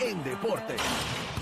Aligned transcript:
en 0.00 0.22
deporte. 0.24 0.76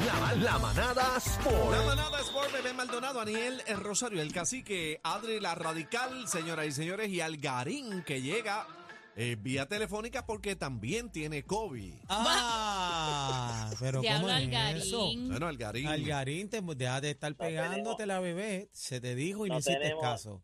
La, 0.06 0.34
la 0.34 0.58
manada 0.58 1.16
Sport. 1.18 1.70
La 1.70 1.82
manada 1.82 2.20
Sport, 2.20 2.52
Bebé 2.52 2.72
Maldonado, 2.72 3.20
Aniel 3.20 3.62
el 3.66 3.78
Rosario, 3.78 4.20
el 4.20 4.32
cacique, 4.32 5.00
Adri 5.02 5.38
la 5.40 5.54
Radical, 5.54 6.26
señoras 6.28 6.66
y 6.66 6.72
señores, 6.72 7.08
y 7.08 7.20
Algarín 7.20 8.02
que 8.02 8.20
llega 8.20 8.66
eh, 9.14 9.36
vía 9.38 9.66
telefónica 9.66 10.26
porque 10.26 10.56
también 10.56 11.10
tiene 11.12 11.44
COVID. 11.44 11.94
Ah, 12.08 13.70
pero 13.80 14.00
Diablo 14.00 14.28
¿cómo 14.28 14.38
es 14.38 14.42
eso? 14.86 15.02
Algarín. 15.02 15.28
Bueno, 15.28 15.46
Algarín. 15.46 15.86
Algarín, 15.88 16.48
te, 16.50 16.60
deja 16.60 17.00
de 17.00 17.10
estar 17.10 17.34
pegándote 17.36 18.06
la 18.06 18.20
bebé. 18.20 18.68
Se 18.72 19.00
te 19.00 19.14
dijo 19.14 19.46
y 19.46 19.50
no, 19.50 19.54
No 19.56 19.60
hiciste 19.60 19.80
tenemos- 19.80 20.02
caso. 20.02 20.42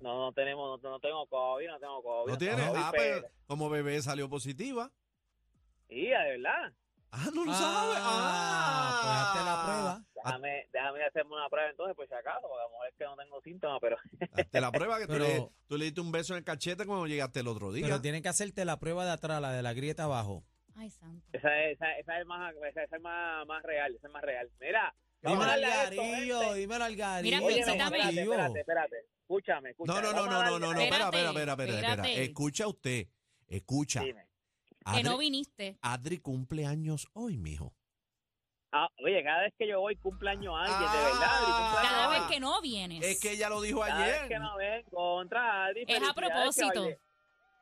No, 0.00 0.26
no 0.26 0.32
tenemos, 0.32 0.80
no, 0.82 0.90
no 0.90 1.00
tengo 1.00 1.26
COVID, 1.26 1.66
no 1.68 1.78
tengo 1.80 2.02
COVID. 2.02 2.30
¿No 2.32 2.38
tengo 2.38 2.54
tiene? 2.54 2.68
COVID, 2.70 2.82
Ah, 2.82 2.92
pero 2.94 3.26
como 3.46 3.68
bebé 3.70 4.00
salió 4.02 4.28
positiva. 4.28 4.92
Sí, 5.88 6.02
de 6.06 6.10
verdad. 6.10 6.72
Ah, 7.12 7.30
no 7.34 7.44
lo 7.44 7.52
Ah, 7.52 7.54
sabe. 7.54 7.94
Ah, 7.98 9.00
pues 9.02 9.16
hazte 9.16 9.44
la 9.44 9.62
prueba. 9.64 10.02
Déjame, 10.24 10.68
déjame 10.72 11.04
hacerme 11.04 11.32
una 11.34 11.48
prueba 11.48 11.70
entonces, 11.70 11.96
por 11.96 12.06
si 12.08 12.14
acaso, 12.14 12.40
porque 12.42 12.60
a 12.60 12.64
lo 12.64 12.70
mejor 12.70 12.88
es 12.88 12.94
que 12.98 13.04
no 13.04 13.16
tengo 13.16 13.40
síntomas, 13.42 13.78
pero 13.80 13.96
Hazte 14.32 14.60
la 14.60 14.72
prueba 14.72 14.98
que 14.98 15.06
tú, 15.06 15.12
Pero- 15.12 15.24
le, 15.24 15.48
tú 15.68 15.78
le 15.78 15.84
diste 15.86 16.00
un 16.00 16.12
beso 16.12 16.34
en 16.34 16.38
el 16.38 16.44
cachete 16.44 16.84
cuando 16.84 17.06
llegaste 17.06 17.40
el 17.40 17.48
otro 17.48 17.72
día. 17.72 17.86
Pero 17.86 18.00
tienes 18.00 18.22
que 18.22 18.28
hacerte 18.28 18.64
la 18.64 18.78
prueba 18.78 19.04
de 19.04 19.12
atrás, 19.12 19.40
la 19.40 19.52
de 19.52 19.62
la 19.62 19.72
grieta 19.72 20.04
abajo. 20.04 20.44
Ay, 20.74 20.90
santo. 20.90 21.26
esa 21.32 21.48
es, 21.64 21.76
esa, 21.76 21.92
esa 21.98 22.20
es, 22.20 22.26
más, 22.26 22.54
esa, 22.68 22.82
esa 22.82 22.96
es 22.96 23.02
más, 23.02 23.46
más 23.46 23.62
real, 23.62 23.94
esa 23.94 24.08
es 24.08 24.12
más 24.12 24.22
real. 24.22 24.50
Mira, 24.60 24.94
Dímelo 25.22 25.42
al 25.50 25.60
garillo, 25.62 26.52
dímelo 26.54 26.84
al 26.84 26.96
garillo. 26.96 27.38
Mira, 27.46 27.60
espérate, 27.72 28.20
espérate, 28.20 28.60
espérate. 28.60 28.96
Escúchame, 29.22 29.62
No, 29.62 29.70
escúchame. 29.70 30.02
no, 30.02 30.12
no, 30.12 30.26
no, 30.26 30.42
no, 30.42 30.58
no, 30.58 30.72
no, 30.74 30.80
espera, 30.80 31.04
espera, 31.06 31.30
espera, 31.30 31.52
espera. 31.92 32.08
Escucha 32.22 32.66
usted, 32.68 33.06
escucha. 33.48 34.02
Dime. 34.02 34.25
Que 34.86 35.00
Adri, 35.00 35.02
no 35.02 35.18
viniste. 35.18 35.76
Adri 35.82 36.18
cumple 36.18 36.64
años 36.64 37.08
hoy, 37.12 37.36
mijo. 37.38 37.74
Ah, 38.72 38.88
oye, 39.02 39.22
cada 39.24 39.42
vez 39.42 39.54
que 39.58 39.66
yo 39.66 39.80
voy 39.80 39.96
cumpleaños 39.96 40.54
a 40.54 40.60
alguien, 40.60 40.78
de 40.80 40.86
Ah. 40.86 41.04
verdad, 41.04 41.36
Adri, 41.38 41.52
cumpleaños 41.52 41.90
Cada 41.90 42.08
vez 42.08 42.22
que 42.30 42.40
no 42.40 42.60
vienes. 42.60 43.04
Es 43.04 43.20
que 43.20 43.32
ella 43.32 43.48
lo 43.48 43.60
dijo 43.62 43.80
Cada 43.80 43.98
vez 44.04 44.14
ayer. 44.16 44.28
que 44.28 44.38
no 44.38 44.56
ven 44.56 44.82
contra 44.90 45.64
Adri, 45.66 45.84
Es 45.88 46.02
a 46.02 46.06
que 46.06 46.14
propósito. 46.14 46.88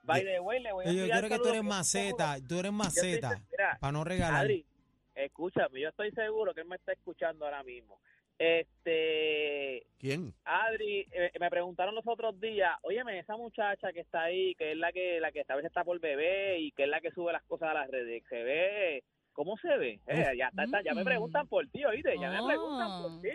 by 0.03 0.23
the- 0.23 0.41
way, 0.41 0.61
le 0.63 0.73
voy 0.73 0.85
a 0.85 0.93
Yo 0.93 1.01
enviar 1.01 1.21
quiero 1.21 1.29
que 1.37 1.43
tú 1.43 1.49
eres 1.49 1.65
maceta, 1.65 2.37
tú 2.47 2.55
eres 2.59 2.71
yo 2.71 2.73
maceta, 2.73 3.43
para 3.81 3.93
no 3.93 4.05
regalar. 4.05 4.43
Adri, 4.43 4.67
escúchame, 5.15 5.81
yo 5.81 5.89
estoy 5.89 6.11
seguro 6.11 6.53
que 6.53 6.61
él 6.61 6.67
me 6.69 6.77
está 6.77 6.93
escuchando 6.93 7.45
ahora 7.47 7.63
mismo. 7.63 7.99
Este, 8.39 9.87
¿Quién? 9.99 10.35
Adri, 10.45 11.07
eh, 11.13 11.31
me 11.41 11.51
preguntaron 11.51 11.95
los 11.95 12.07
otros 12.07 12.39
días, 12.41 12.73
óyeme, 12.83 13.19
esa 13.19 13.37
muchacha 13.37 13.93
que 13.93 14.01
está 14.01 14.25
ahí, 14.25 14.55
que 14.57 14.73
es 14.73 14.77
la 14.79 14.93
que 14.93 15.21
la 15.21 15.33
que 15.33 15.41
esta 15.41 15.57
vez 15.57 15.65
está 15.65 15.85
por 15.85 15.99
bebé 16.01 16.59
y 16.59 16.73
que 16.73 16.83
es 16.85 16.89
la 16.89 17.01
que 17.01 17.11
sube 17.13 17.33
las 17.33 17.45
cosas 17.45 17.71
a 17.71 17.75
las 17.75 17.91
redes, 17.91 18.23
se 18.29 18.43
ve, 18.43 19.05
¿cómo 19.33 19.57
se 19.57 19.77
ve? 19.79 20.01
Eh, 20.07 20.33
ya, 20.37 20.49
está, 20.49 20.65
está, 20.65 20.83
ya 20.83 20.95
me 20.95 21.03
Mm. 21.03 21.07
preguntan 21.07 21.49
por 21.49 21.67
ti, 21.69 21.85
oíste, 21.85 22.15
ya 22.21 22.31
me 22.31 22.41
Oh. 22.41 22.47
preguntan 22.47 23.03
por 23.03 23.23
ti. 23.23 23.31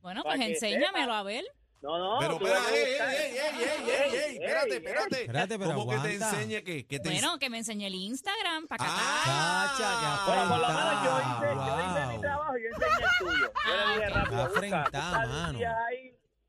Bueno, 0.00 0.22
pues 0.22 0.40
enséñamelo 0.40 1.12
a 1.12 1.22
ver. 1.22 1.44
No, 1.86 1.98
no, 1.98 2.18
pero 2.18 2.32
espera, 2.32 2.60
ey, 2.74 2.82
ey, 2.82 2.98
ey, 2.98 3.38
ey, 3.38 3.60
ey, 3.60 3.90
ey, 3.90 4.16
ey, 4.18 4.36
espérate, 4.38 4.76
espérate. 4.76 5.20
Espérate, 5.20 5.58
pero 5.58 5.74
¿Cómo 5.74 5.90
que 5.92 5.98
te 5.98 6.14
enseñe 6.14 6.64
qué? 6.64 6.84
Que 6.84 6.98
te 6.98 7.10
Bueno, 7.10 7.38
que 7.38 7.48
me 7.48 7.58
enseñe 7.58 7.86
el 7.86 7.94
Instagram 7.94 8.66
para 8.66 8.82
acá. 8.82 8.92
Ah, 8.98 9.74
Chacha, 9.78 10.24
que 10.24 10.30
Bueno, 10.32 10.48
por 10.50 10.58
lo 10.58 10.68
menos 10.68 11.04
yo 11.04 11.18
hice, 11.20 11.54
yo 11.54 11.80
hice 11.86 12.06
mi 12.16 12.20
trabajo 12.20 12.58
y 12.58 12.62
yo 12.62 12.68
enseñé 12.70 13.04
el 13.04 13.18
tuyo. 13.18 13.52
Yo 13.66 13.76
le 13.76 13.94
dije 13.94 14.10
rápido, 14.10 14.42
afrentada, 14.42 15.26
mano. 15.26 15.58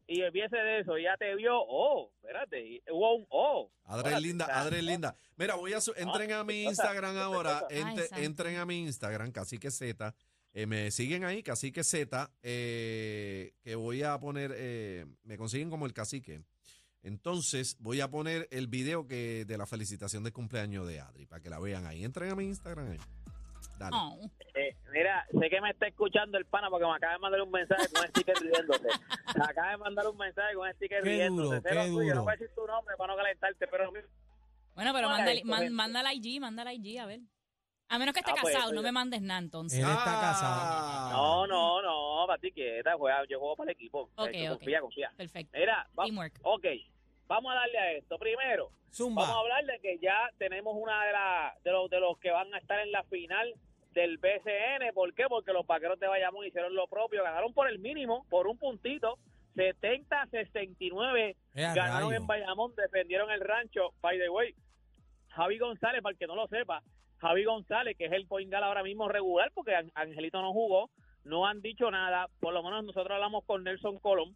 y 0.08 0.22
olvídese 0.24 0.58
de 0.58 0.80
eso, 0.80 0.98
ya 0.98 1.18
te 1.18 1.36
vio, 1.36 1.54
oh, 1.56 2.10
espérate, 2.16 2.82
hubo 2.90 3.16
un 3.18 3.28
oh. 3.30 3.70
Espérate, 3.88 4.22
linda, 4.22 4.68
es 4.72 4.84
linda. 4.84 5.16
Mira, 5.36 5.54
voy 5.54 5.74
a 5.74 5.82
su- 5.82 5.94
entren 5.98 6.32
a 6.32 6.44
mi 6.44 6.64
Instagram 6.64 7.16
ahora, 7.20 7.68
entren 7.70 8.58
a 8.58 8.66
mi 8.66 8.80
Instagram, 8.80 9.32
Cacique 9.32 9.70
Z. 9.70 10.16
Eh, 10.60 10.66
me 10.66 10.90
siguen 10.90 11.24
ahí, 11.24 11.44
Cacique 11.44 11.84
Z, 11.84 12.32
eh, 12.42 13.54
que 13.62 13.76
voy 13.76 14.02
a 14.02 14.18
poner, 14.20 14.52
eh, 14.56 15.06
me 15.24 15.38
consiguen 15.38 15.70
como 15.70 15.86
el 15.86 15.94
cacique. 15.94 16.42
Entonces, 17.04 17.78
voy 17.80 18.02
a 18.02 18.10
poner 18.10 18.48
el 18.50 18.66
video 18.66 19.06
que 19.06 19.46
de 19.46 19.56
la 19.56 19.68
felicitación 19.68 20.24
de 20.24 20.32
cumpleaños 20.32 20.88
de 20.88 21.00
Adri, 21.00 21.28
para 21.28 21.44
que 21.44 21.52
la 21.52 21.60
vean 21.60 21.86
ahí. 21.86 22.04
Entren 22.04 22.32
a 22.32 22.36
mi 22.36 22.46
Instagram 22.46 22.90
ahí. 22.90 22.98
Dale. 23.78 23.96
Oh. 23.96 24.20
Eh, 24.56 24.76
mira, 24.92 25.28
sé 25.32 25.48
que 25.48 25.62
me 25.62 25.70
está 25.70 25.86
escuchando 25.90 26.40
el 26.40 26.46
pana 26.46 26.72
porque 26.72 26.88
me 26.88 26.96
acaba 26.96 27.14
de 27.14 27.20
mandar 27.20 27.42
un 27.44 27.52
mensaje 27.52 27.88
con 27.94 28.02
un 28.02 28.08
sticker 28.08 28.36
riéndose. 28.42 28.88
Me 29.38 29.44
acaba 29.46 29.70
de 29.70 29.78
mandar 29.78 30.08
un 30.08 30.18
mensaje 30.18 30.56
con 30.56 30.68
un 30.68 30.74
sticker 30.74 31.04
Qué 31.04 31.10
riéndose. 31.10 31.56
duro, 31.58 31.62
Sé 31.62 31.76
lo 31.76 31.82
qué 31.82 31.88
tuyo, 31.88 32.02
duro. 32.02 32.16
No 32.16 32.24
voy 32.24 32.34
a 32.34 32.36
decir 32.36 32.56
tu 32.56 32.66
nombre 32.66 32.96
para 32.98 33.14
no 33.14 33.18
calentarte, 33.18 33.68
pero 33.68 33.92
Bueno, 34.74 34.92
pero 34.92 35.08
mándale, 35.08 35.36
esto, 35.38 35.48
man- 35.48 35.60
gente. 35.60 35.74
mándala 35.76 36.14
IG, 36.16 36.42
mándala 36.42 36.74
IG, 36.74 36.98
a 37.00 37.06
ver. 37.06 37.20
A 37.90 37.98
menos 38.00 38.14
que 38.14 38.20
esté 38.20 38.32
Ah, 38.32 38.36
pues, 38.42 38.54
casado, 38.54 38.74
no 38.74 38.82
me 38.82 38.92
mandes 38.92 39.22
nada 39.22 39.40
entonces. 39.40 39.80
Él 39.80 39.86
está 39.90 40.04
Ah. 40.18 40.22
casado. 40.22 41.48
no, 41.48 41.48
no, 41.48 41.82
no, 41.82 42.28
para 42.28 42.38
ti 42.40 42.52
quieta, 42.52 42.96
juega, 42.98 43.24
yo 43.30 43.40
juego 43.40 43.56
para 43.56 43.72
el 43.72 43.78
equipo. 43.78 44.10
Ok, 44.16 44.30
Eh, 44.34 44.50
ok. 44.50 44.58
Confía, 44.60 44.82
confía. 44.82 45.12
Perfecto. 45.16 45.58
Mira, 45.58 45.88
va- 45.98 46.04
Teamwork. 46.04 46.34
ok, 46.44 46.66
vamos 47.28 47.52
a 47.54 47.56
darle 47.56 47.78
a 47.80 47.92
esto. 47.94 48.18
Primero, 48.20 48.72
Zumba. 48.94 49.22
Vamos 49.22 49.36
a 49.38 49.40
hablar 49.40 49.66
de 49.66 49.80
que 49.80 50.00
ya 50.00 50.30
tenemos 50.38 50.76
una 50.78 51.06
de, 51.06 51.12
la, 51.14 51.56
de, 51.64 51.72
los, 51.72 51.90
de 51.90 52.00
los 52.00 52.18
que 52.20 52.32
van 52.32 52.54
a 52.54 52.58
estar 52.58 52.80
en 52.80 52.92
la 52.92 53.04
final 53.04 53.54
del 53.94 54.18
BCN. 54.18 54.92
¿Por 54.94 55.14
qué? 55.14 55.26
Porque 55.30 55.54
los 55.54 55.66
vaqueros 55.66 55.98
de 56.00 56.08
Bayamón 56.08 56.46
hicieron 56.46 56.76
lo 56.76 56.88
propio, 56.88 57.24
ganaron 57.24 57.54
por 57.54 57.70
el 57.70 57.80
mínimo, 57.80 58.26
por 58.30 58.48
un 58.48 58.58
puntito, 58.58 59.18
70-69. 59.56 61.30
Eh, 61.30 61.36
Ganaron 61.74 62.10
rayo. 62.12 62.22
en 62.22 62.28
Bayamón, 62.28 62.74
defendieron 62.76 63.32
el 63.32 63.42
rancho. 63.42 63.94
By 64.02 64.18
the 64.20 64.30
way, 64.30 64.54
Javi 65.30 65.58
González, 65.58 66.02
para 66.02 66.12
el 66.14 66.18
que 66.18 66.28
no 66.28 66.36
lo 66.36 66.48
sepa, 66.48 66.82
Javi 67.20 67.44
González, 67.46 67.98
que 67.98 68.06
es 68.06 68.12
el 68.12 68.28
poingal 68.28 68.64
ahora 68.64 68.84
mismo 68.84 69.08
regular, 69.10 69.52
porque 69.54 69.76
An- 69.76 69.92
Angelito 69.96 70.42
no 70.42 70.54
jugó, 70.54 70.90
no 71.24 71.46
han 71.48 71.62
dicho 71.62 71.90
nada. 71.92 72.28
Por 72.40 72.54
lo 72.54 72.64
menos 72.64 72.84
nosotros 72.84 73.12
hablamos 73.16 73.44
con 73.46 73.64
Nelson 73.64 73.98
Colón 74.00 74.36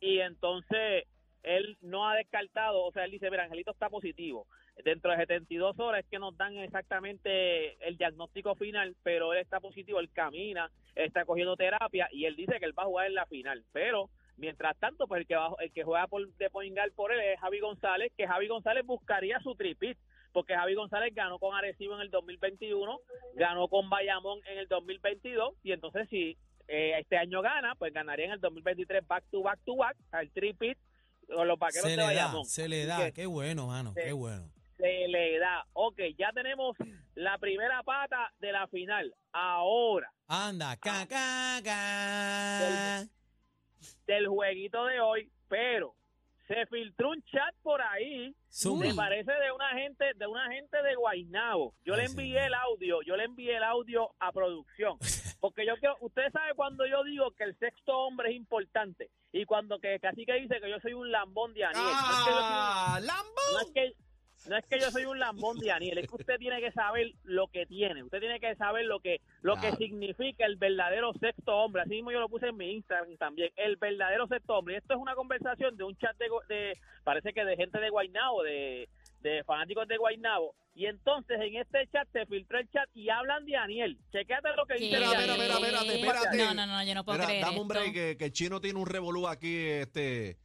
y 0.00 0.20
entonces 0.20 1.04
él 1.42 1.76
no 1.80 2.08
ha 2.08 2.16
descartado, 2.16 2.84
o 2.84 2.92
sea, 2.92 3.04
él 3.04 3.12
dice, 3.12 3.30
mira, 3.30 3.44
Angelito 3.44 3.70
está 3.70 3.88
positivo. 3.88 4.46
Dentro 4.84 5.10
de 5.10 5.18
72 5.18 5.78
horas 5.78 6.04
es 6.04 6.10
que 6.10 6.18
nos 6.18 6.36
dan 6.36 6.56
exactamente 6.56 7.86
el 7.86 7.96
diagnóstico 7.96 8.54
final, 8.54 8.94
pero 9.02 9.32
él 9.32 9.40
está 9.40 9.60
positivo, 9.60 10.00
él 10.00 10.10
camina, 10.12 10.70
está 10.94 11.24
cogiendo 11.24 11.56
terapia 11.56 12.08
y 12.12 12.24
él 12.26 12.36
dice 12.36 12.58
que 12.58 12.64
él 12.66 12.78
va 12.78 12.84
a 12.84 12.86
jugar 12.86 13.06
en 13.06 13.14
la 13.14 13.26
final. 13.26 13.62
Pero, 13.72 14.08
mientras 14.36 14.76
tanto, 14.78 15.06
pues 15.06 15.22
el 15.22 15.26
que, 15.26 15.36
el 15.60 15.72
que 15.72 15.84
juega 15.84 16.06
por, 16.06 16.26
de 16.34 16.50
Poingal 16.50 16.92
por 16.92 17.12
él 17.12 17.20
es 17.20 17.40
Javi 17.40 17.60
González, 17.60 18.12
que 18.16 18.26
Javi 18.26 18.48
González 18.48 18.84
buscaría 18.86 19.38
su 19.40 19.54
tripit, 19.54 19.98
porque 20.32 20.54
Javi 20.54 20.74
González 20.74 21.14
ganó 21.14 21.38
con 21.38 21.56
Arecibo 21.56 21.94
en 21.96 22.02
el 22.02 22.10
2021, 22.10 23.00
ganó 23.34 23.68
con 23.68 23.88
Bayamón 23.90 24.40
en 24.46 24.58
el 24.58 24.68
2022 24.68 25.54
y 25.62 25.72
entonces 25.72 26.08
si 26.08 26.36
eh, 26.68 26.94
este 26.98 27.16
año 27.16 27.42
gana, 27.42 27.74
pues 27.76 27.92
ganaría 27.92 28.26
en 28.26 28.32
el 28.32 28.40
2023 28.40 29.06
back 29.06 29.24
to 29.30 29.42
back 29.42 29.58
to 29.64 29.76
back, 29.76 29.96
al 30.12 30.30
tripit 30.30 30.78
con 31.34 31.46
los 31.48 31.58
vaqueros 31.58 31.84
Se 31.84 31.90
de 31.90 31.96
le 31.96 32.02
da, 32.02 32.08
Bayamón. 32.08 32.44
se 32.44 32.68
le 32.68 32.86
da. 32.86 32.98
que 33.06 33.12
Qué 33.12 33.26
bueno, 33.26 33.66
mano, 33.66 33.92
qué 33.94 34.12
bueno. 34.12 34.50
se 34.76 35.08
le 35.08 35.38
da. 35.38 35.64
Ok, 35.72 36.00
ya 36.18 36.30
tenemos 36.32 36.76
la 37.14 37.38
primera 37.38 37.82
pata 37.82 38.32
de 38.38 38.52
la 38.52 38.66
final. 38.68 39.14
Ahora, 39.32 40.12
Anda, 40.28 40.76
ca, 40.76 41.06
ca, 41.08 41.60
ca. 41.62 43.04
del 44.06 44.28
jueguito 44.28 44.84
de 44.86 45.00
hoy, 45.00 45.30
pero 45.48 45.94
se 46.52 46.66
filtró 46.66 47.10
un 47.10 47.22
chat 47.26 47.54
por 47.62 47.80
ahí, 47.80 48.34
Zumba. 48.52 48.86
me 48.86 48.94
parece 48.94 49.30
de 49.32 49.52
una 49.52 49.68
gente, 49.70 50.04
de 50.16 50.26
una 50.26 50.50
gente 50.50 50.82
de 50.82 50.96
Guaynabo. 50.96 51.74
Yo 51.84 51.94
Ay, 51.94 52.00
le 52.00 52.06
envié 52.06 52.26
señor. 52.34 52.46
el 52.48 52.54
audio, 52.54 53.02
yo 53.02 53.16
le 53.16 53.24
envié 53.24 53.56
el 53.56 53.62
audio 53.62 54.10
a 54.18 54.32
producción. 54.32 54.98
Porque 55.40 55.64
yo 55.64 55.76
quiero, 55.78 55.96
usted 56.00 56.30
sabe 56.32 56.54
cuando 56.56 56.84
yo 56.86 57.04
digo 57.04 57.30
que 57.32 57.44
el 57.44 57.56
sexto 57.58 57.96
hombre 58.00 58.30
es 58.30 58.34
importante 58.36 59.10
y 59.32 59.44
cuando 59.44 59.78
que 59.78 59.98
casi 60.00 60.26
que 60.26 60.34
dice 60.34 60.60
que 60.60 60.68
yo 60.68 60.80
soy 60.80 60.92
un 60.92 61.10
lambón 61.12 61.54
de 61.54 61.64
Aniel. 61.64 61.82
No 61.84 61.90
es 61.90 61.96
que 61.96 62.08
yo 62.08 62.24
soy 62.24 62.32
un- 62.32 62.38
¡Ah! 62.42 62.98
no 63.00 63.06
¡Lambo! 63.06 63.60
es 63.62 63.70
que 63.72 63.92
no 64.48 64.56
es 64.56 64.64
que 64.64 64.80
yo 64.80 64.90
soy 64.90 65.04
un 65.04 65.18
lambón 65.18 65.58
de 65.58 65.70
Aniel, 65.70 65.98
es 65.98 66.08
que 66.08 66.16
usted 66.16 66.38
tiene 66.38 66.60
que 66.60 66.72
saber 66.72 67.12
lo 67.24 67.48
que 67.48 67.66
tiene, 67.66 68.02
usted 68.02 68.20
tiene 68.20 68.40
que 68.40 68.54
saber 68.56 68.86
lo 68.86 69.00
que 69.00 69.20
lo 69.42 69.56
que 69.56 69.72
significa 69.76 70.46
el 70.46 70.56
verdadero 70.56 71.12
sexto 71.14 71.54
hombre. 71.56 71.82
Así 71.82 71.90
mismo 71.90 72.10
yo 72.10 72.20
lo 72.20 72.28
puse 72.28 72.48
en 72.48 72.56
mi 72.56 72.72
Instagram 72.72 73.16
también, 73.18 73.50
el 73.56 73.76
verdadero 73.76 74.26
sexto 74.28 74.56
hombre. 74.56 74.74
Y 74.74 74.76
esto 74.78 74.94
es 74.94 75.00
una 75.00 75.14
conversación 75.14 75.76
de 75.76 75.84
un 75.84 75.96
chat 75.98 76.16
de, 76.48 76.78
parece 77.04 77.32
que 77.32 77.44
de 77.44 77.56
gente 77.56 77.78
de 77.80 77.90
Guaynabo, 77.90 78.42
de, 78.42 78.88
de 79.20 79.44
fanáticos 79.44 79.86
de 79.86 79.98
Guaynabo. 79.98 80.54
Y 80.74 80.86
entonces 80.86 81.38
en 81.38 81.56
este 81.56 81.86
chat 81.92 82.08
se 82.10 82.24
filtró 82.24 82.58
el 82.58 82.70
chat 82.70 82.88
y 82.94 83.10
hablan 83.10 83.44
de 83.44 83.56
Aniel. 83.56 83.98
Chequéate 84.10 84.48
lo 84.56 84.64
que 84.64 84.74
dice 84.74 84.94
Espera, 84.96 85.10
Aniel. 85.10 85.30
espera, 85.30 85.52
espera, 85.52 85.78
espérate, 85.78 86.00
espérate. 86.00 86.38
No, 86.38 86.54
no, 86.54 86.66
no, 86.66 86.84
yo 86.84 86.94
no 86.94 87.04
puedo 87.04 87.24
creer 87.24 87.44
dame 87.44 87.60
un 87.60 87.68
break, 87.68 87.86
esto. 87.88 87.94
que, 87.94 88.16
que 88.16 88.32
Chino 88.32 88.60
tiene 88.60 88.78
un 88.78 88.86
revolú 88.86 89.26
aquí, 89.28 89.66
este... 89.66 90.38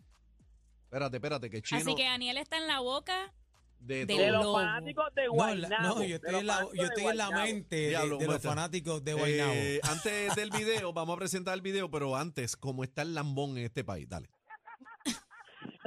Espérate, 0.84 1.18
espérate, 1.18 1.50
que 1.50 1.62
Chino... 1.62 1.80
Así 1.80 1.96
que 1.96 2.04
Daniel 2.04 2.38
está 2.38 2.58
en 2.58 2.68
la 2.68 2.80
boca. 2.80 3.34
De 3.80 4.32
los 4.32 4.54
fanáticos 4.54 5.06
de 5.16 5.28
Guaynabo. 5.28 5.84
no, 6.00 6.04
yo 6.04 6.16
estoy, 6.16 6.36
en 6.36 6.48
la, 6.48 6.54
fanáticos 6.54 6.76
yo 6.76 6.82
de 6.82 6.88
estoy 6.88 7.04
en 7.06 7.18
la 7.18 7.26
Guaynabo. 7.28 7.46
mente 7.54 7.76
de- 7.76 7.88
Diablo, 7.90 8.18
de, 8.18 8.26
los 8.28 8.42
fanáticos 8.42 9.04
de 9.04 9.14
Guaynabo. 9.14 9.52
Eh, 9.54 9.80
antes 9.84 10.36
del 10.36 10.50
video, 10.52 10.94
vamos 10.94 11.16
a 11.16 11.20
presentar 11.20 11.54
el 11.54 11.62
video, 11.62 11.90
pero 11.92 12.16
antes, 12.16 12.56
¿cómo 12.56 12.84
está 12.84 13.02
el 13.04 13.14
lambón 13.14 13.58
en 13.58 13.66
este 13.66 13.84
país? 13.84 14.10
Dale. 14.10 14.30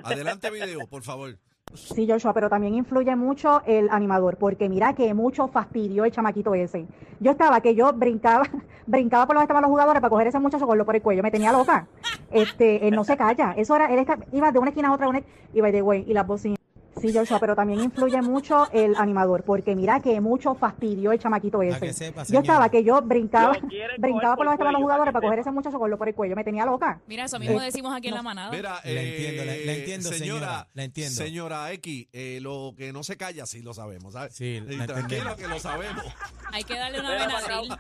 Adelante 0.03 0.51
video, 0.51 0.87
por 0.87 1.03
favor. 1.03 1.39
Sí, 1.75 2.09
Joshua, 2.09 2.33
pero 2.33 2.49
también 2.49 2.75
influye 2.75 3.15
mucho 3.15 3.61
el 3.67 3.91
animador, 3.91 4.39
porque 4.39 4.71
mira 4.71 4.95
que 4.95 5.13
mucho 5.13 5.49
fastidio 5.49 6.07
el 6.07 6.13
chamaquito 6.13 6.55
ese. 6.55 6.87
Yo 7.21 7.33
estaba 7.33 7.61
que 7.61 7.75
yo 7.75 7.93
brincaba, 7.93 8.45
brincaba 8.87 9.27
por 9.27 9.35
donde 9.37 9.45
estaban 9.45 9.63
los 9.63 9.69
jugadores 9.71 10.01
para 10.01 10.09
coger 10.09 10.29
ese 10.29 10.39
muchacho 10.39 10.67
con 10.67 10.79
lo 10.79 10.87
por 10.87 10.97
el 10.97 11.03
cuello, 11.03 11.23
me 11.23 11.31
tenía 11.31 11.53
loca. 11.53 11.87
Este, 12.31 12.89
él 12.89 12.95
no 12.95 13.05
se 13.05 13.17
calla. 13.19 13.53
Eso 13.57 13.77
era, 13.77 13.93
él 13.93 13.99
está- 13.99 14.19
iba 14.33 14.51
de 14.51 14.59
una 14.59 14.71
esquina 14.71 14.89
a 14.89 14.95
otra, 14.95 15.09
una, 15.09 15.21
y 15.53 15.61
by 15.61 15.73
the 15.73 15.83
way, 15.83 16.05
y 16.09 16.15
las 16.15 16.27
bocinas. 16.27 16.58
Sí, 17.01 17.13
Joshua, 17.15 17.39
pero 17.39 17.55
también 17.55 17.81
influye 17.81 18.21
mucho 18.23 18.69
el 18.73 18.95
animador, 18.97 19.45
porque 19.45 19.75
mira 19.75 20.01
que 20.01 20.21
mucho 20.21 20.55
fastidio 20.55 21.13
el 21.13 21.19
chamaquito 21.19 21.63
ese. 21.63 21.79
que 21.81 21.93
sepa, 21.93 22.25
Yo 22.25 22.41
estaba 22.41 22.69
que 22.69 22.83
yo 22.85 23.01
brincaba, 23.03 23.57
brincaba 23.99 24.37
por 24.37 24.47
donde 24.47 24.55
estaban 24.55 24.73
los 24.75 24.83
jugadores 24.83 25.13
para 25.13 25.25
coger 25.27 25.39
ese 25.41 25.51
muchacho 25.51 25.79
con 25.79 25.91
lo 25.91 25.99
por 25.99 26.09
el 26.09 26.15
cuello, 26.15 26.35
me 26.37 26.45
tenía 26.45 26.65
loca. 26.67 27.01
Mira, 27.07 27.25
eso 27.25 27.39
mismo 27.39 27.61
Eh, 27.61 27.65
decimos 27.65 27.95
aquí 27.95 28.09
en 28.09 28.15
la 28.15 28.23
manada. 28.23 28.51
Mira, 28.51 28.81
La 28.85 28.91
entiendo, 29.03 29.45
la- 29.45 29.53
la 29.53 29.55
eh, 29.57 29.79
entiendo, 29.79 30.09
señora, 30.13 30.69
la 30.75 30.85
entiendo. 30.85 31.15
Señora 31.15 31.73
X, 31.73 32.09
eh, 32.13 32.39
lo 32.43 32.75
que 32.77 32.93
no 32.93 33.03
se 33.03 33.17
calla, 33.17 33.47
sí 33.47 33.63
lo 33.63 33.75
sabemos, 33.75 34.13
¿sabes? 34.15 34.35
Sí, 34.35 34.61
la 34.61 34.87
tranquilo 34.87 35.37
que 35.37 35.49
lo 35.49 35.59
sabemos. 35.59 36.05
Hay 36.53 36.65
que 36.65 36.75
darle 36.77 37.01
una 37.01 37.09
Pero 37.11 37.27
Benadryl. 37.27 37.77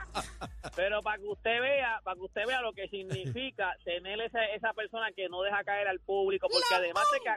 Pero 0.76 1.02
para 1.02 1.18
que 1.18 1.24
usted 1.26 1.60
vea, 1.60 2.00
para 2.04 2.14
que 2.16 2.22
usted 2.22 2.42
vea 2.46 2.60
lo 2.62 2.72
que 2.72 2.88
significa 2.88 3.74
tener 3.84 4.20
esa, 4.20 4.44
esa 4.54 4.72
persona 4.72 5.06
que 5.14 5.28
no 5.28 5.42
deja 5.42 5.62
caer 5.64 5.88
al 5.88 5.98
público, 6.00 6.46
porque 6.50 6.74
además 6.74 7.04
de 7.12 7.20
que 7.20 7.30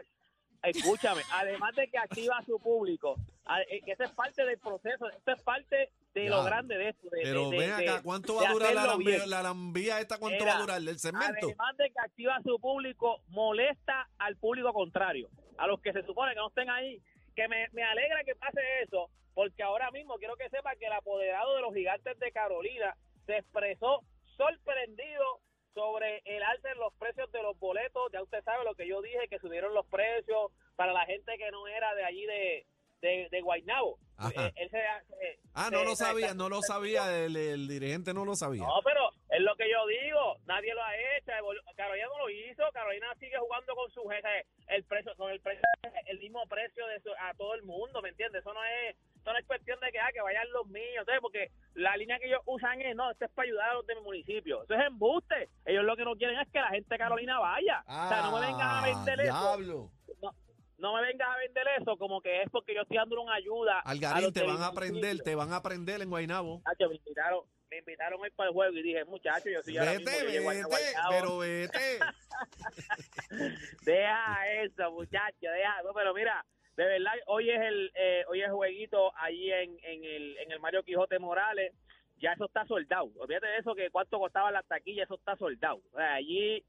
escúchame, 0.63 1.22
además 1.34 1.75
de 1.75 1.88
que 1.90 1.98
activa 1.98 2.38
a 2.38 2.44
su 2.46 2.60
público, 2.60 3.16
eh, 3.69 3.81
que 3.84 3.92
eso 3.94 4.04
es 4.04 4.12
parte 4.12 4.46
del 4.46 4.60
proceso, 4.60 5.10
esto 5.10 5.31
es 5.31 5.42
parte 5.44 5.90
de 6.13 6.30
lo 6.30 6.44
grande 6.44 6.78
de 6.78 6.90
esto. 6.90 7.10
de- 7.10 7.22
Pero 7.24 7.50
de- 7.50 7.58
ven 7.58 7.78
de- 7.78 7.90
acá, 7.90 8.02
¿cuánto 8.04 8.36
va 8.36 8.50
a 8.50 8.54
durar 8.54 8.74
la 8.74 8.86
lambía, 8.86 9.18
bien. 9.18 9.30
la 9.30 9.42
lambía 9.44 10.00
esta? 10.00 10.18
¿Cuánto 10.18 10.46
va 10.46 10.56
a 10.58 10.60
durar 10.62 10.78
el 10.80 11.00
segmento? 11.00 11.48
Además 11.48 11.78
de 11.78 11.90
que 11.90 12.00
activa 12.00 12.36
a 12.36 12.42
su 12.44 12.60
público, 12.60 13.22
molesta 13.30 14.08
al 14.19 14.36
público 14.38 14.72
contrario, 14.74 15.30
a 15.58 15.68
los 15.68 15.81
que 15.81 15.94
se 15.94 16.04
supone 16.04 16.34
que 16.34 16.40
no 16.40 16.48
estén 16.50 16.69
ahí. 16.69 17.02
Que 17.36 17.48
me, 17.48 17.68
me 17.72 17.84
alegra 17.84 18.24
que 18.25 18.36
pase 18.36 18.60
eso, 18.84 19.10
porque 19.34 19.63
ahora 19.63 19.90
mismo 19.92 20.16
quiero 20.18 20.36
que 20.36 20.50
sepa 20.50 20.75
que 20.75 20.86
el 20.88 20.92
apoderado 20.94 21.56
de 21.56 21.62
los 21.62 21.74
gigantes 21.74 22.19
de 22.19 22.31
Carolina 22.34 22.94
se 23.25 23.38
expresó 23.38 24.02
sorprendido 24.36 25.40
sobre 25.74 26.22
el 26.26 26.44
alza 26.44 26.72
en 26.72 26.78
los 26.80 26.94
precios 26.96 27.32
de 27.32 27.42
los 27.42 27.58
boletos. 27.60 28.12
Ya 28.12 28.22
usted 28.22 28.44
sabe 28.44 28.64
lo 28.64 28.76
que 28.76 28.88
yo 28.88 29.02
dije, 29.02 29.28
que 29.30 29.40
subieron 29.40 29.74
los 29.74 29.86
precios 29.88 30.52
para 30.76 30.94
la 30.94 31.06
gente 31.06 31.38
que 31.38 31.52
no 31.52 31.68
era 31.68 31.94
de 31.96 32.04
allí 32.04 32.26
de, 32.26 32.66
de, 33.02 33.28
de 33.32 33.42
Guaynabo. 33.42 33.98
Ajá. 34.18 34.48
Eh, 34.48 34.54
él 34.56 34.70
se- 34.70 34.78
se- 35.16 35.40
Ah, 35.54 35.66
se- 35.70 35.76
no 35.76 35.84
lo 35.84 35.96
sabía, 35.96 36.34
no 36.34 36.50
lo 36.50 36.62
sabía, 36.62 37.26
el, 37.26 37.36
el 37.36 37.68
dirigente 37.68 38.14
no 38.14 38.24
lo 38.26 38.36
sabía. 38.36 38.64
no, 38.64 38.82
pero 38.84 39.10
es 39.30 39.42
lo 39.42 39.56
que 39.56 39.70
yo 39.70 39.86
digo. 39.88 40.38
Nadie 40.46 40.74
lo 40.74 40.84
ha 40.84 40.96
hecho. 40.96 41.32
Carolina 41.76 42.08
no 42.08 42.18
lo 42.20 42.30
hizo. 42.30 42.64
Carolina 42.74 43.08
sigue 43.20 43.38
jugando 43.38 43.74
con 43.76 43.90
su 43.92 44.04
jefe, 44.08 44.46
el 44.68 44.84
precio, 44.84 45.14
con 45.18 45.32
el 45.32 45.40
precio, 45.42 45.62
el 46.06 46.20
mismo 46.20 46.46
precio 46.48 46.86
de 46.88 47.00
su- 47.02 47.14
a 47.20 47.34
todo 47.36 47.54
el 47.56 47.64
mundo, 47.64 48.02
¿me 48.02 48.10
entiendes? 48.10 48.42
Eso 48.42 48.54
no 48.54 48.64
es, 48.64 48.96
eso 49.22 49.32
no 49.32 49.38
es 49.38 49.46
cuestión 49.46 49.80
de 49.80 49.92
que, 49.92 50.00
ah, 50.00 50.10
que 50.12 50.22
vayan 50.22 50.52
los 50.52 50.68
míos, 50.68 51.06
¿sabes? 51.06 51.22
Porque 51.22 51.52
la 51.76 51.96
línea 51.96 52.18
que 52.20 52.26
ellos 52.28 52.42
usan 52.46 52.82
es, 52.82 52.96
no, 52.96 53.12
esto 53.12 53.26
es 53.26 53.32
para 53.32 53.46
ayudar 53.48 53.70
a 53.70 53.74
los 53.76 53.86
de 53.86 53.96
mi 53.96 54.02
municipio. 54.02 54.64
Eso 54.64 54.74
es 54.74 54.88
embuste. 54.88 55.50
Ellos 55.66 55.84
lo 55.84 55.96
que 55.96 56.06
no 56.06 56.16
quieren 56.16 56.40
es 56.40 56.50
que 56.50 56.60
la 56.60 56.70
gente 56.70 56.88
de 56.90 56.98
Carolina 56.98 57.40
vaya. 57.40 57.84
o 57.86 58.10
sea, 58.10 58.22
no 58.24 58.40
me 58.40 58.48
vengas 58.48 58.62
a 58.62 58.86
vender 58.86 59.22
eso. 59.22 59.34
Ah. 59.34 59.58
No, 60.22 60.36
no 60.80 60.96
me 60.96 61.02
vengas 61.04 61.30
a 61.30 61.38
vender 61.38 61.68
eso 61.80 61.96
como 61.98 62.22
que 62.22 62.42
es 62.42 62.50
porque 62.50 62.74
yo 62.74 62.82
estoy 62.82 62.98
dando 62.98 63.22
una 63.22 63.36
ayuda. 63.36 63.80
a 63.80 63.92
Algarín, 63.92 64.24
los 64.24 64.34
te 64.34 64.44
van 64.44 64.62
a 64.62 64.68
aprender, 64.68 65.20
te 65.22 65.36
van 65.36 65.54
a 65.54 65.58
aprender 65.58 66.02
en 66.02 66.10
Guaynabo. 66.10 66.64
Me 66.80 66.96
invitaron, 66.96 67.44
me 67.70 67.78
invitaron 67.78 68.20
hoy 68.20 68.32
para 68.32 68.50
el 68.50 68.54
juego 68.56 68.76
y 68.76 68.82
dije, 68.82 69.06
muchachos, 69.06 69.52
yo 69.54 69.62
soy 69.62 69.78
ahora 69.78 69.94
mismo, 69.94 70.12
Vete, 70.12 70.96
a 70.98 71.10
pero 71.10 71.38
vete. 71.38 72.00
Deja 73.86 74.48
eso, 74.64 74.92
muchachos, 74.92 75.40
deja. 75.42 75.84
No, 75.84 75.94
pero 75.94 76.14
mira, 76.16 76.44
de 76.81 76.88
verdad, 76.88 77.13
hoy 77.28 77.51
es 77.51 77.62
el 77.62 77.92
eh, 77.94 78.24
hoy 78.28 78.42
es 78.42 78.50
jueguito 78.50 79.13
allí 79.16 79.51
en, 79.51 79.78
en, 79.83 80.04
el, 80.04 80.38
en 80.39 80.51
el 80.51 80.60
Mario 80.60 80.81
Quijote 80.81 81.19
Morales. 81.19 81.74
Ya 82.18 82.33
eso 82.33 82.45
está 82.45 82.66
soldado. 82.66 83.10
Olvídate 83.18 83.48
de 83.48 83.57
eso, 83.57 83.75
que 83.75 83.92
cuánto 83.92 84.18
costaba 84.18 84.51
la 84.51 84.63
taquilla, 84.63 85.04
eso 85.04 85.16
está 85.16 85.36
soldado. 85.36 85.80
O 85.92 85.98
sea, 85.98 86.16
allí 86.16 86.63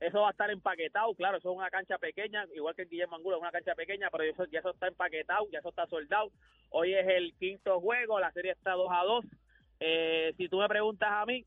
eso 0.00 0.20
va 0.22 0.28
a 0.28 0.30
estar 0.32 0.50
empaquetado. 0.50 1.14
Claro, 1.14 1.38
eso 1.38 1.52
es 1.52 1.56
una 1.56 1.70
cancha 1.70 1.98
pequeña, 1.98 2.46
igual 2.54 2.74
que 2.74 2.82
en 2.82 2.88
Guillermo 2.88 3.16
Angulo, 3.16 3.36
es 3.36 3.42
una 3.42 3.52
cancha 3.52 3.76
pequeña, 3.76 4.08
pero 4.10 4.24
eso, 4.24 4.44
ya 4.46 4.58
eso 4.58 4.70
está 4.70 4.88
empaquetado, 4.88 5.46
ya 5.52 5.60
eso 5.60 5.68
está 5.68 5.86
soldado. 5.86 6.32
Hoy 6.70 6.94
es 6.94 7.06
el 7.06 7.32
quinto 7.38 7.80
juego, 7.80 8.18
la 8.18 8.32
serie 8.32 8.52
está 8.52 8.72
2 8.72 8.88
a 8.90 9.04
2. 9.04 9.24
Eh, 9.80 10.34
si 10.36 10.48
tú 10.48 10.58
me 10.58 10.68
preguntas 10.68 11.10
a 11.12 11.26
mí, 11.26 11.44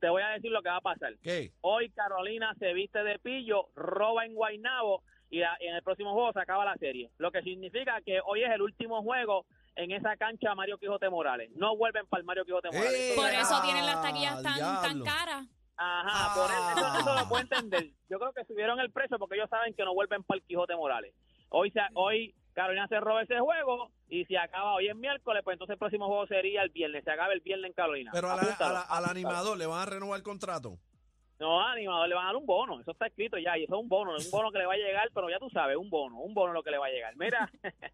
te 0.00 0.10
voy 0.10 0.22
a 0.22 0.30
decir 0.30 0.50
lo 0.50 0.62
que 0.62 0.68
va 0.68 0.76
a 0.76 0.82
pasar. 0.82 1.14
¿Qué? 1.22 1.52
Hoy 1.62 1.88
Carolina 1.90 2.54
se 2.58 2.74
viste 2.74 3.02
de 3.02 3.18
pillo, 3.18 3.68
roba 3.74 4.26
en 4.26 4.34
Guaynabo 4.34 5.02
y 5.36 5.40
la- 5.40 5.56
en 5.60 5.74
el 5.74 5.82
próximo 5.82 6.12
juego 6.12 6.32
se 6.32 6.40
acaba 6.40 6.64
la 6.64 6.76
serie. 6.76 7.10
Lo 7.18 7.30
que 7.30 7.42
significa 7.42 8.00
que 8.04 8.20
hoy 8.24 8.42
es 8.42 8.50
el 8.50 8.62
último 8.62 9.02
juego 9.02 9.44
en 9.74 9.90
esa 9.92 10.16
cancha 10.16 10.54
Mario 10.54 10.78
Quijote 10.78 11.10
Morales. 11.10 11.50
No 11.54 11.76
vuelven 11.76 12.06
para 12.06 12.20
el 12.20 12.24
Mario 12.26 12.44
Quijote 12.44 12.68
Morales. 12.70 12.94
¡Eh! 13.00 13.12
Por 13.16 13.28
es- 13.28 13.40
eso 13.40 13.60
tienen 13.62 13.84
las 13.84 14.00
taquillas 14.02 14.42
tan, 14.42 14.58
tan 14.82 15.02
caras. 15.04 15.46
Ajá, 15.76 16.34
por 16.40 16.50
eso, 16.50 16.70
eso, 16.88 17.00
eso 17.00 17.14
lo 17.20 17.28
puedo 17.28 17.42
entender. 17.42 17.90
Yo 18.08 18.18
creo 18.18 18.32
que 18.32 18.44
subieron 18.46 18.80
el 18.80 18.90
precio 18.90 19.18
porque 19.18 19.34
ellos 19.36 19.50
saben 19.50 19.74
que 19.74 19.84
no 19.84 19.92
vuelven 19.92 20.22
para 20.24 20.38
el 20.38 20.44
Quijote 20.46 20.74
Morales. 20.74 21.12
Hoy 21.50 21.70
se, 21.70 21.80
hoy 21.94 22.34
Carolina 22.54 22.88
se 22.88 22.98
roba 22.98 23.22
ese 23.22 23.38
juego 23.38 23.90
y 24.08 24.24
si 24.24 24.36
acaba 24.36 24.72
hoy 24.72 24.88
es 24.88 24.96
miércoles, 24.96 25.42
pues 25.44 25.56
entonces 25.56 25.74
el 25.74 25.78
próximo 25.78 26.06
juego 26.06 26.26
sería 26.28 26.62
el 26.62 26.70
viernes. 26.70 27.04
Se 27.04 27.10
acaba 27.10 27.34
el 27.34 27.40
viernes 27.40 27.68
en 27.68 27.74
Carolina. 27.74 28.10
Pero 28.14 28.30
a 28.30 28.36
la- 28.36 28.42
Apúntalo, 28.42 28.70
a 28.70 28.72
la- 28.72 28.80
al 28.84 29.04
animador 29.04 29.58
le 29.58 29.66
van 29.66 29.82
a 29.82 29.86
renovar 29.86 30.16
el 30.16 30.22
contrato. 30.22 30.78
No, 31.38 31.60
animador 31.60 32.08
le 32.08 32.14
van 32.14 32.24
a 32.24 32.26
dar 32.28 32.36
un 32.36 32.46
bono, 32.46 32.80
eso 32.80 32.92
está 32.92 33.06
escrito 33.08 33.36
ya, 33.36 33.58
y 33.58 33.64
eso 33.64 33.74
es 33.76 33.80
un 33.82 33.88
bono, 33.88 34.12
un 34.16 34.30
bono 34.30 34.50
que 34.50 34.58
le 34.58 34.66
va 34.66 34.72
a 34.72 34.78
llegar, 34.78 35.10
pero 35.14 35.28
ya 35.28 35.38
tú 35.38 35.50
sabes, 35.50 35.76
un 35.76 35.90
bono, 35.90 36.16
un 36.18 36.32
bono 36.32 36.52
lo 36.54 36.62
que 36.62 36.70
le 36.70 36.78
va 36.78 36.86
a 36.86 36.90
llegar. 36.90 37.14
Mira, 37.16 37.50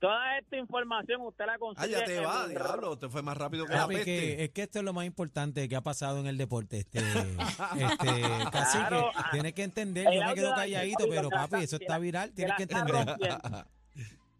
toda 0.00 0.38
esta 0.38 0.56
información 0.56 1.20
usted 1.20 1.46
la 1.46 1.52
Ah, 1.54 1.58
consigue 1.58 1.90
ya 1.92 2.04
te 2.04 2.18
va, 2.20 2.44
el- 2.46 2.50
diablo. 2.50 2.98
Te 2.98 3.08
fue 3.08 3.22
más 3.22 3.36
rápido 3.36 3.66
que 3.66 3.74
la 3.74 3.86
peste. 3.86 4.04
que, 4.04 4.42
es 4.44 4.50
que 4.50 4.62
esto 4.62 4.78
es 4.80 4.84
lo 4.84 4.92
más 4.92 5.04
importante 5.06 5.68
que 5.68 5.76
ha 5.76 5.82
pasado 5.82 6.18
en 6.18 6.26
el 6.26 6.36
deporte. 6.36 6.78
Este, 6.78 6.98
este, 7.78 8.50
cacique, 8.50 8.86
Claro. 8.88 9.10
tienes 9.30 9.52
que 9.54 9.62
entender. 9.62 10.06
El 10.08 10.14
Yo 10.14 10.20
me 10.20 10.24
audio 10.26 10.34
quedo 10.42 10.48
de- 10.50 10.56
calladito, 10.56 11.04
pero 11.08 11.28
que 11.30 11.36
papi, 11.36 11.56
eso 11.64 11.78
que 11.78 11.84
está 11.84 11.98
viral. 11.98 12.30
que 12.30 12.34
Tienes 12.34 12.56
que 12.56 12.62
entender. 12.64 13.06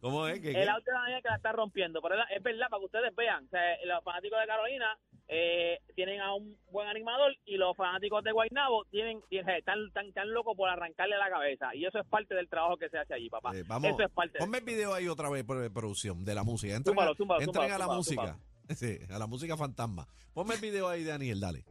¿Cómo 0.00 0.26
es? 0.26 0.40
¿Qué, 0.40 0.48
El 0.48 0.54
qué? 0.54 0.68
auto 0.68 0.84
de 0.86 0.92
Daniel 0.92 1.22
que 1.22 1.28
la 1.28 1.36
está 1.36 1.52
rompiendo, 1.52 2.00
pero 2.00 2.14
es 2.14 2.20
es 2.34 2.42
verdad, 2.42 2.68
para 2.70 2.80
que 2.80 2.86
ustedes 2.86 3.14
vean, 3.14 3.44
o 3.44 3.48
sea, 3.50 3.60
los 3.84 4.02
fanáticos 4.02 4.40
de 4.40 4.46
Carolina 4.46 4.98
eh, 5.32 5.78
tienen 5.94 6.20
a 6.20 6.34
un 6.34 6.58
buen 6.72 6.88
animador 6.88 7.36
y 7.44 7.56
los 7.56 7.76
fanáticos 7.76 8.24
de 8.24 8.32
Guaynabo 8.32 8.84
tienen, 8.90 9.20
tienen- 9.28 9.56
están 9.56 9.78
tan, 9.92 10.12
tan 10.12 10.32
locos 10.34 10.56
por 10.56 10.68
arrancarle 10.68 11.16
la 11.16 11.30
cabeza, 11.30 11.72
y 11.74 11.84
eso 11.84 12.00
es 12.00 12.06
parte 12.06 12.34
del 12.34 12.48
trabajo 12.48 12.76
que 12.76 12.88
se 12.88 12.98
hace 12.98 13.14
allí, 13.14 13.30
papá. 13.30 13.56
Eh, 13.56 13.62
vamos, 13.66 13.90
eso 13.92 14.02
es 14.02 14.10
parte. 14.10 14.38
ponme 14.40 14.58
el 14.58 14.64
video 14.64 14.92
ahí 14.92 15.06
otra 15.06 15.30
vez, 15.30 15.44
por 15.44 15.72
producción, 15.72 16.24
de 16.24 16.34
la 16.34 16.42
música. 16.42 16.74
Entren, 16.74 16.92
Zúmbalo, 16.94 17.12
a, 17.12 17.14
zúmbalo, 17.14 17.40
entren 17.42 17.62
zúmbalo, 17.62 17.74
a 17.84 17.86
la 17.86 17.94
música. 17.94 18.38
Sí, 18.70 18.98
a 19.10 19.18
la 19.18 19.26
música 19.26 19.56
fantasma. 19.56 20.06
Ponme 20.32 20.54
el 20.54 20.60
video 20.60 20.88
ahí, 20.88 21.02
Daniel, 21.02 21.40
dale. 21.40 21.64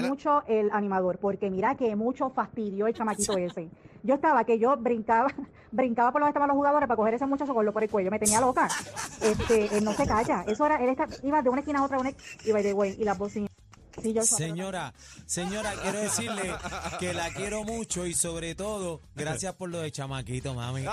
Mucho 0.00 0.42
el 0.48 0.70
animador, 0.72 1.18
porque 1.18 1.48
mira 1.48 1.76
que 1.76 1.94
mucho 1.94 2.28
fastidio 2.30 2.86
el 2.88 2.94
chamaquito 2.94 3.36
ese. 3.38 3.70
Yo 4.02 4.14
estaba 4.16 4.44
que 4.44 4.58
yo 4.58 4.76
brincaba, 4.76 5.28
brincaba 5.70 6.10
por 6.12 6.20
donde 6.20 6.30
estaban 6.30 6.48
los 6.48 6.56
jugadores 6.56 6.88
para 6.88 6.96
coger 6.96 7.14
ese 7.14 7.26
muchacho 7.26 7.54
con 7.54 7.64
lo 7.64 7.72
por 7.72 7.82
el 7.84 7.88
cuello, 7.90 8.10
me 8.10 8.18
tenía 8.18 8.40
loca. 8.40 8.68
Este, 9.20 9.76
él 9.78 9.84
no 9.84 9.92
se 9.92 10.06
calla. 10.06 10.44
Eso 10.46 10.66
era, 10.66 10.76
él 10.82 10.90
está- 10.90 11.06
iba 11.22 11.40
de 11.40 11.48
una 11.50 11.60
esquina 11.60 11.78
a 11.80 11.84
otra, 11.84 11.98
una, 11.98 12.10
y 12.44 12.52
by 12.52 12.62
the 12.62 12.72
way, 12.72 12.96
y 12.98 13.04
las 13.04 13.16
bocinas. 13.16 13.48
Sí, 14.02 14.12
yo 14.12 14.22
Señora, 14.22 14.92
señora, 15.24 15.72
quiero 15.80 15.98
decirle 16.00 16.52
que 16.98 17.14
la 17.14 17.30
quiero 17.32 17.64
mucho 17.64 18.04
y 18.04 18.12
sobre 18.12 18.54
todo, 18.54 19.00
gracias 19.14 19.54
por 19.54 19.70
lo 19.70 19.80
de 19.80 19.90
chamaquito, 19.90 20.52
mami. 20.52 20.82
María, 20.82 20.92